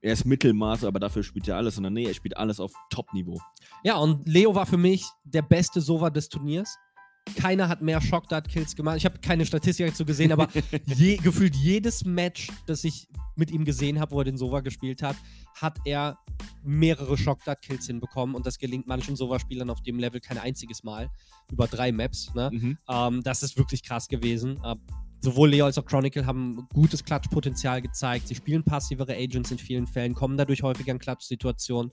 [0.00, 1.74] er ist Mittelmaß, aber dafür spielt er alles.
[1.74, 3.40] Sondern nee, er spielt alles auf Top-Niveau.
[3.82, 6.76] Ja, und Leo war für mich der beste Sova des Turniers.
[7.34, 8.98] Keiner hat mehr Shockdart-Kills gemacht.
[8.98, 10.48] Ich habe keine Statistik dazu gesehen, aber
[10.86, 15.02] je, gefühlt jedes Match, das ich mit ihm gesehen habe, wo er den Sova gespielt
[15.02, 15.16] hat,
[15.60, 16.18] hat er
[16.66, 18.34] mehrere Shockdart-Kills hinbekommen.
[18.34, 21.10] Und das gelingt manchen Sova-Spielern auf dem Level kein einziges Mal.
[21.50, 22.34] Über drei Maps.
[22.34, 22.50] Ne?
[22.52, 22.78] Mhm.
[22.88, 24.60] Ähm, das ist wirklich krass gewesen.
[24.64, 24.74] Äh,
[25.20, 28.28] sowohl Leo als auch Chronicle haben gutes Klatschpotenzial gezeigt.
[28.28, 31.90] Sie spielen passivere Agents in vielen Fällen, kommen dadurch häufiger in Klatschsituationen.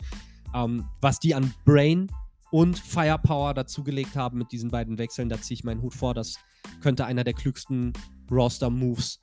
[0.53, 2.11] Ähm, was die an Brain
[2.51, 6.13] und Firepower dazugelegt haben mit diesen beiden Wechseln, da ziehe ich meinen Hut vor.
[6.13, 6.35] Das
[6.81, 7.93] könnte einer der klügsten
[8.29, 9.19] Roster-Moves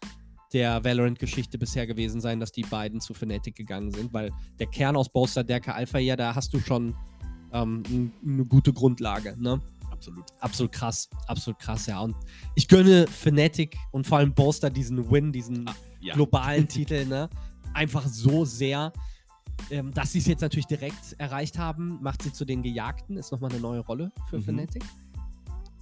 [0.52, 4.96] der Valorant-Geschichte bisher gewesen sein, dass die beiden zu Fnatic gegangen sind, weil der Kern
[4.96, 6.94] aus Boaster, Derke, Alpha, ja, da hast du schon
[7.52, 9.60] ähm, eine gute Grundlage, ne?
[9.90, 10.24] Absolut.
[10.40, 12.00] Absolut krass, absolut krass, ja.
[12.00, 12.16] Und
[12.54, 16.14] ich gönne Fnatic und vor allem Boaster diesen Win, diesen Ah, Ja.
[16.14, 17.28] globalen Titel, ne?
[17.74, 18.92] Einfach so sehr.
[19.70, 23.30] Ähm, dass sie es jetzt natürlich direkt erreicht haben, macht sie zu den Gejagten, ist
[23.30, 24.44] nochmal eine neue Rolle für Mhm.
[24.44, 24.82] Fnatic.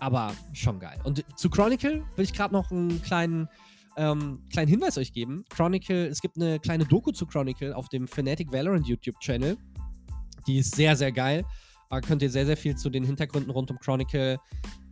[0.01, 0.99] Aber schon geil.
[1.05, 3.49] Und zu Chronicle will ich gerade noch einen kleinen,
[3.99, 5.45] ähm, kleinen Hinweis euch geben.
[5.51, 9.57] Chronicle, es gibt eine kleine Doku zu Chronicle auf dem Fnatic Valorant YouTube-Channel.
[10.47, 11.45] Die ist sehr, sehr geil.
[11.91, 14.39] Da könnt ihr sehr, sehr viel zu den Hintergründen rund um Chronicle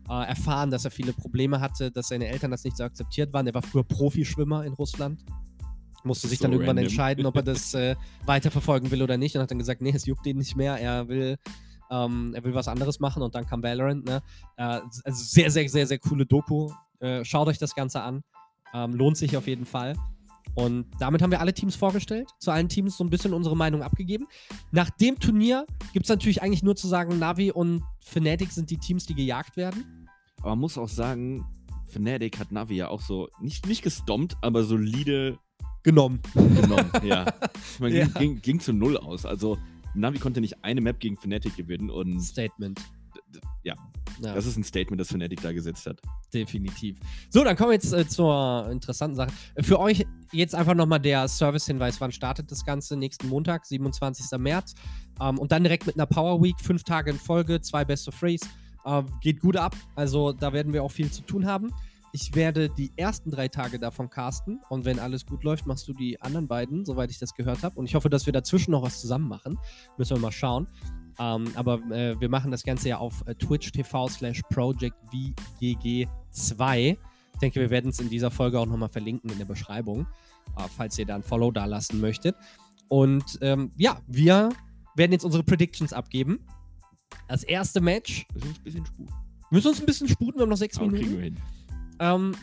[0.08, 3.46] äh, erfahren, dass er viele Probleme hatte, dass seine Eltern das nicht so akzeptiert waren.
[3.46, 5.24] Er war früher Profischwimmer in Russland.
[6.04, 6.90] Musste sich ist dann so irgendwann random.
[6.90, 9.36] entscheiden, ob er das äh, weiterverfolgen will oder nicht.
[9.36, 10.76] Und hat dann gesagt, nee, es juckt ihn nicht mehr.
[10.78, 11.36] Er will,
[11.90, 13.22] ähm, er will was anderes machen.
[13.22, 14.04] Und dann kam Valorant.
[14.04, 14.22] Ne?
[14.56, 16.70] Äh, also sehr, sehr, sehr, sehr coole Doku.
[16.98, 18.22] Äh, schaut euch das Ganze an.
[18.74, 19.94] Ähm, lohnt sich auf jeden Fall.
[20.54, 23.82] Und damit haben wir alle Teams vorgestellt, zu allen Teams so ein bisschen unsere Meinung
[23.82, 24.26] abgegeben.
[24.70, 28.78] Nach dem Turnier gibt es natürlich eigentlich nur zu sagen, Navi und Fnatic sind die
[28.78, 30.08] Teams, die gejagt werden.
[30.38, 31.44] Aber man muss auch sagen,
[31.90, 35.38] Fnatic hat Navi ja auch so, nicht, nicht gestompt, aber solide
[35.82, 36.20] Genommen.
[36.34, 36.90] genommen.
[37.04, 37.26] ja.
[37.74, 38.04] Ich meine, Ja.
[38.06, 39.26] ging, ging, ging zu null aus.
[39.26, 39.58] Also
[39.94, 42.80] Navi konnte nicht eine Map gegen Fnatic gewinnen und Statement.
[43.62, 43.74] Ja,
[44.20, 46.00] Ja, das ist ein Statement, das Fnatic da gesetzt hat.
[46.32, 46.98] definitiv.
[47.30, 49.30] So, dann kommen wir jetzt äh, zur interessanten Sache.
[49.60, 52.00] Für euch jetzt einfach nochmal der Service-Hinweis.
[52.00, 52.96] Wann startet das Ganze?
[52.96, 54.38] Nächsten Montag, 27.
[54.38, 54.74] März.
[55.20, 58.18] Ähm, und dann direkt mit einer Power Week, fünf Tage in Folge, zwei Best of
[58.18, 58.42] Threes.
[58.84, 59.74] Äh, geht gut ab.
[59.94, 61.70] Also da werden wir auch viel zu tun haben.
[62.12, 65.92] Ich werde die ersten drei Tage davon casten und wenn alles gut läuft, machst du
[65.92, 67.78] die anderen beiden, soweit ich das gehört habe.
[67.78, 69.58] Und ich hoffe, dass wir dazwischen noch was zusammen machen.
[69.98, 70.66] Müssen wir mal schauen.
[71.18, 76.96] Ähm, aber äh, wir machen das Ganze ja auf äh, Twitch TV slash ProjectVGG2.
[77.34, 80.06] Ich denke, wir werden es in dieser Folge auch nochmal verlinken in der Beschreibung,
[80.56, 82.36] äh, falls ihr da ein Follow da lassen möchtet.
[82.88, 84.50] Und ähm, ja, wir
[84.94, 86.38] werden jetzt unsere Predictions abgeben.
[87.28, 88.84] Das erste Match, Das ist ein bisschen
[89.48, 91.18] wir müssen uns ein bisschen sputen, wir haben noch sechs Aber kriegen Minuten.
[91.18, 91.36] wir hin.
[92.00, 92.34] Ähm,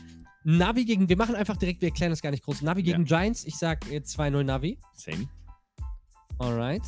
[0.46, 2.62] Navi gegen, wir machen einfach direkt, wir erklären das gar nicht groß.
[2.62, 2.94] Navi Ja.
[2.94, 4.78] gegen Giants, ich sag äh, 2-0 Navi.
[4.94, 5.28] Same.
[6.40, 6.82] Alright.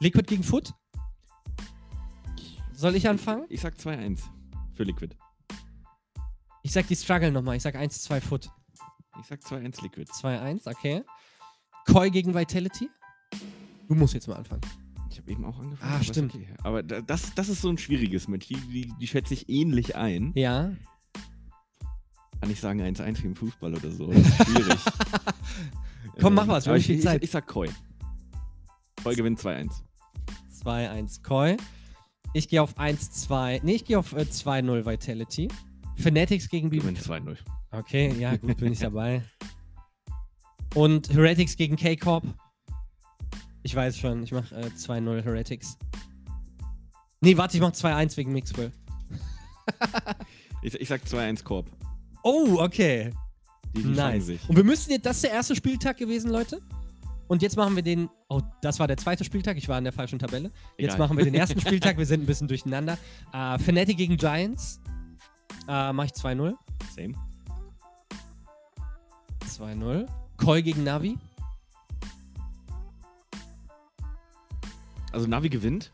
[0.00, 0.72] Liquid gegen Foot.
[2.78, 3.44] Soll ich anfangen?
[3.48, 4.20] Ich sag 2-1
[4.72, 5.16] für Liquid.
[6.62, 7.56] Ich sag die Struggle nochmal.
[7.56, 8.50] Ich sag 1-2 Foot.
[9.20, 10.08] Ich sag 2-1 Liquid.
[10.08, 11.02] 2-1, okay.
[11.88, 12.88] Koi gegen Vitality.
[13.88, 14.60] Du musst jetzt mal anfangen.
[15.10, 15.92] Ich habe eben auch angefangen.
[15.92, 16.32] Ah, stimmt.
[16.36, 16.46] Okay.
[16.62, 18.46] Aber da- das, das ist so ein schwieriges Match.
[18.46, 20.30] Die, die, die schätze ich ähnlich ein.
[20.36, 20.70] Ja.
[22.40, 24.12] Kann ich sagen 1-1 wie im Fußball oder so.
[24.12, 24.78] Das ist schwierig.
[26.20, 27.24] Komm, mach was, wir haben ich, viel ich, Zeit.
[27.24, 27.68] ich sag Koi.
[29.02, 29.80] Koi gewinnt 2-1.
[30.64, 31.56] 2-1 Koi.
[32.34, 33.60] Ich gehe auf 1-2.
[33.62, 35.48] Nee, ich gehe auf äh, 2-0 Vitality.
[35.96, 36.82] Fanatics gegen BB.
[36.82, 37.36] Gewinnt 2-0.
[37.70, 39.22] Okay, ja, gut, bin ich dabei.
[40.74, 42.24] Und Heretics gegen K-Corp.
[43.62, 45.76] Ich weiß schon, ich mache äh, 2-0 Heretics.
[47.20, 48.72] Nee, warte, ich mach 2-1 wegen Mixwell.
[50.60, 51.70] Ich, ich sag 2-1 Korb.
[52.24, 53.12] Oh, okay.
[53.76, 54.26] Die, die Nice.
[54.26, 54.48] sich.
[54.48, 56.60] Und wir müssen jetzt, das ist der erste Spieltag gewesen, Leute.
[57.28, 59.92] Und jetzt machen wir den, oh, das war der zweite Spieltag, ich war in der
[59.92, 60.50] falschen Tabelle.
[60.78, 60.98] Jetzt Egal.
[60.98, 62.96] machen wir den ersten Spieltag, wir sind ein bisschen durcheinander.
[63.32, 64.80] Äh, Fnatic gegen Giants.
[65.68, 66.54] Äh, mach ich 2-0.
[66.96, 67.14] Same.
[69.44, 70.08] 2-0.
[70.38, 71.18] Koi gegen Navi.
[75.12, 75.90] Also Navi gewinnt.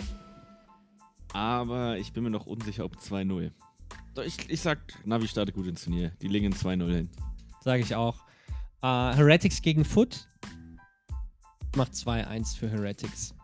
[1.33, 3.51] Aber ich bin mir noch unsicher, ob 2-0.
[4.15, 6.13] Doch, Ich, ich sag, Navi startet gut ins Turnier.
[6.23, 7.11] Die legen 2-0 hin.
[7.61, 8.19] Sage ich auch.
[8.83, 10.29] Äh, Heretics gegen Foot.
[11.77, 13.35] Macht 2-1 für Heretics.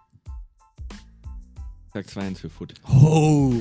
[1.87, 2.75] Ich sag 2-1 für Foot.
[2.89, 3.53] Oh,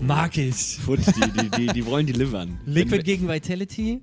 [0.00, 0.78] mag ich.
[0.78, 2.58] Foot, die, die, die, die wollen delivern.
[2.66, 4.02] Liquid Wenn- gegen Vitality.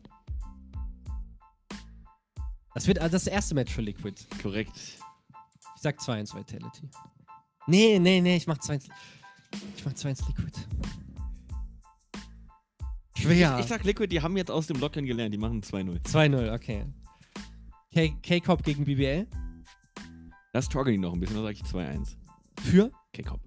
[2.75, 4.13] Das wird also das erste Match für Liquid.
[4.43, 4.77] Korrekt.
[4.77, 6.87] Ich sag 2-1 Vitality.
[7.65, 8.87] Nee, nee, nee, ich mach 2-1.
[9.75, 10.51] Ich mach 2-1 Liquid.
[13.17, 13.55] Schwer.
[13.55, 15.33] Ich, ich sag Liquid, die haben jetzt aus dem Lockern gelernt.
[15.33, 15.99] Die machen 2-0.
[16.03, 16.85] 2-0, okay.
[17.91, 19.25] K- K-Cop gegen BBL.
[20.57, 22.15] Das struggle ich noch ein bisschen, da sag ich 2-1.
[22.63, 22.89] Für?
[23.13, 23.39] K-Cop.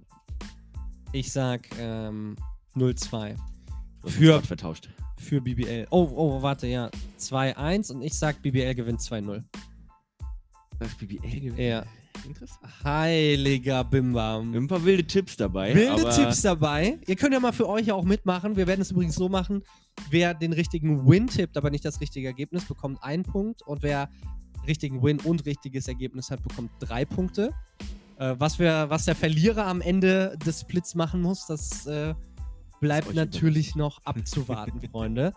[1.10, 2.36] Ich sag ähm,
[2.76, 3.34] 0-2.
[3.34, 4.88] Du hast Für- vertauscht.
[5.18, 5.88] Für BBL.
[5.90, 6.88] Oh, oh, warte, ja.
[7.18, 9.42] 2-1 und ich sag BBL gewinnt 2-0.
[10.78, 11.58] Das BBL gewinnt.
[11.58, 11.84] Ja.
[12.24, 12.84] Interessant.
[12.84, 14.54] Heiliger Bimbam.
[14.54, 15.74] Ein paar wilde Tipps dabei.
[15.74, 17.00] Wilde Tipps dabei.
[17.08, 18.54] Ihr könnt ja mal für euch auch mitmachen.
[18.54, 19.64] Wir werden es übrigens so machen.
[20.10, 23.62] Wer den richtigen Win tippt, aber nicht das richtige Ergebnis, bekommt einen Punkt.
[23.62, 24.08] Und wer
[24.66, 27.50] richtigen Win und richtiges Ergebnis hat, bekommt drei Punkte.
[28.18, 32.14] Äh, was, wir, was der Verlierer am Ende des Splits machen muss, das äh,
[32.80, 35.32] bleibt euch natürlich noch abzuwarten, Freunde.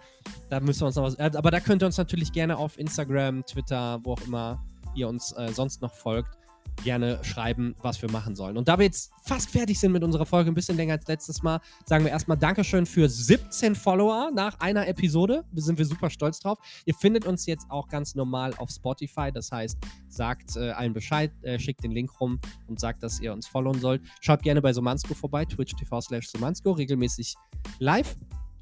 [0.50, 1.16] Da müssen wir uns noch was.
[1.16, 4.64] äh, Aber da könnt ihr uns natürlich gerne auf Instagram, Twitter, wo auch immer
[4.96, 6.38] ihr uns äh, sonst noch folgt,
[6.84, 8.58] gerne schreiben, was wir machen sollen.
[8.58, 11.44] Und da wir jetzt fast fertig sind mit unserer Folge, ein bisschen länger als letztes
[11.44, 15.44] Mal, sagen wir erstmal Dankeschön für 17 Follower nach einer Episode.
[15.52, 16.58] Da sind wir super stolz drauf.
[16.86, 19.32] Ihr findet uns jetzt auch ganz normal auf Spotify.
[19.32, 23.34] Das heißt, sagt äh, allen Bescheid, äh, schickt den Link rum und sagt, dass ihr
[23.34, 24.02] uns followen sollt.
[24.22, 27.36] Schaut gerne bei Somansko vorbei, twitch.tv slash Somansko, regelmäßig
[27.80, 28.16] live.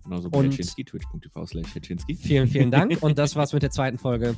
[0.04, 1.68] Genauso bei twitch.tv slash.
[2.20, 2.98] Vielen, vielen Dank.
[3.02, 4.38] Und das war's mit der zweiten Folge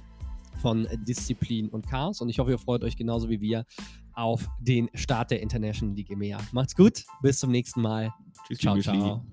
[0.57, 2.21] von Disziplin und Chaos.
[2.21, 3.65] Und ich hoffe, ihr freut euch genauso wie wir
[4.13, 6.39] auf den Start der International League EMEA.
[6.51, 8.13] Macht's gut, bis zum nächsten Mal.
[8.47, 9.25] Tschüss, Ciao, ciao.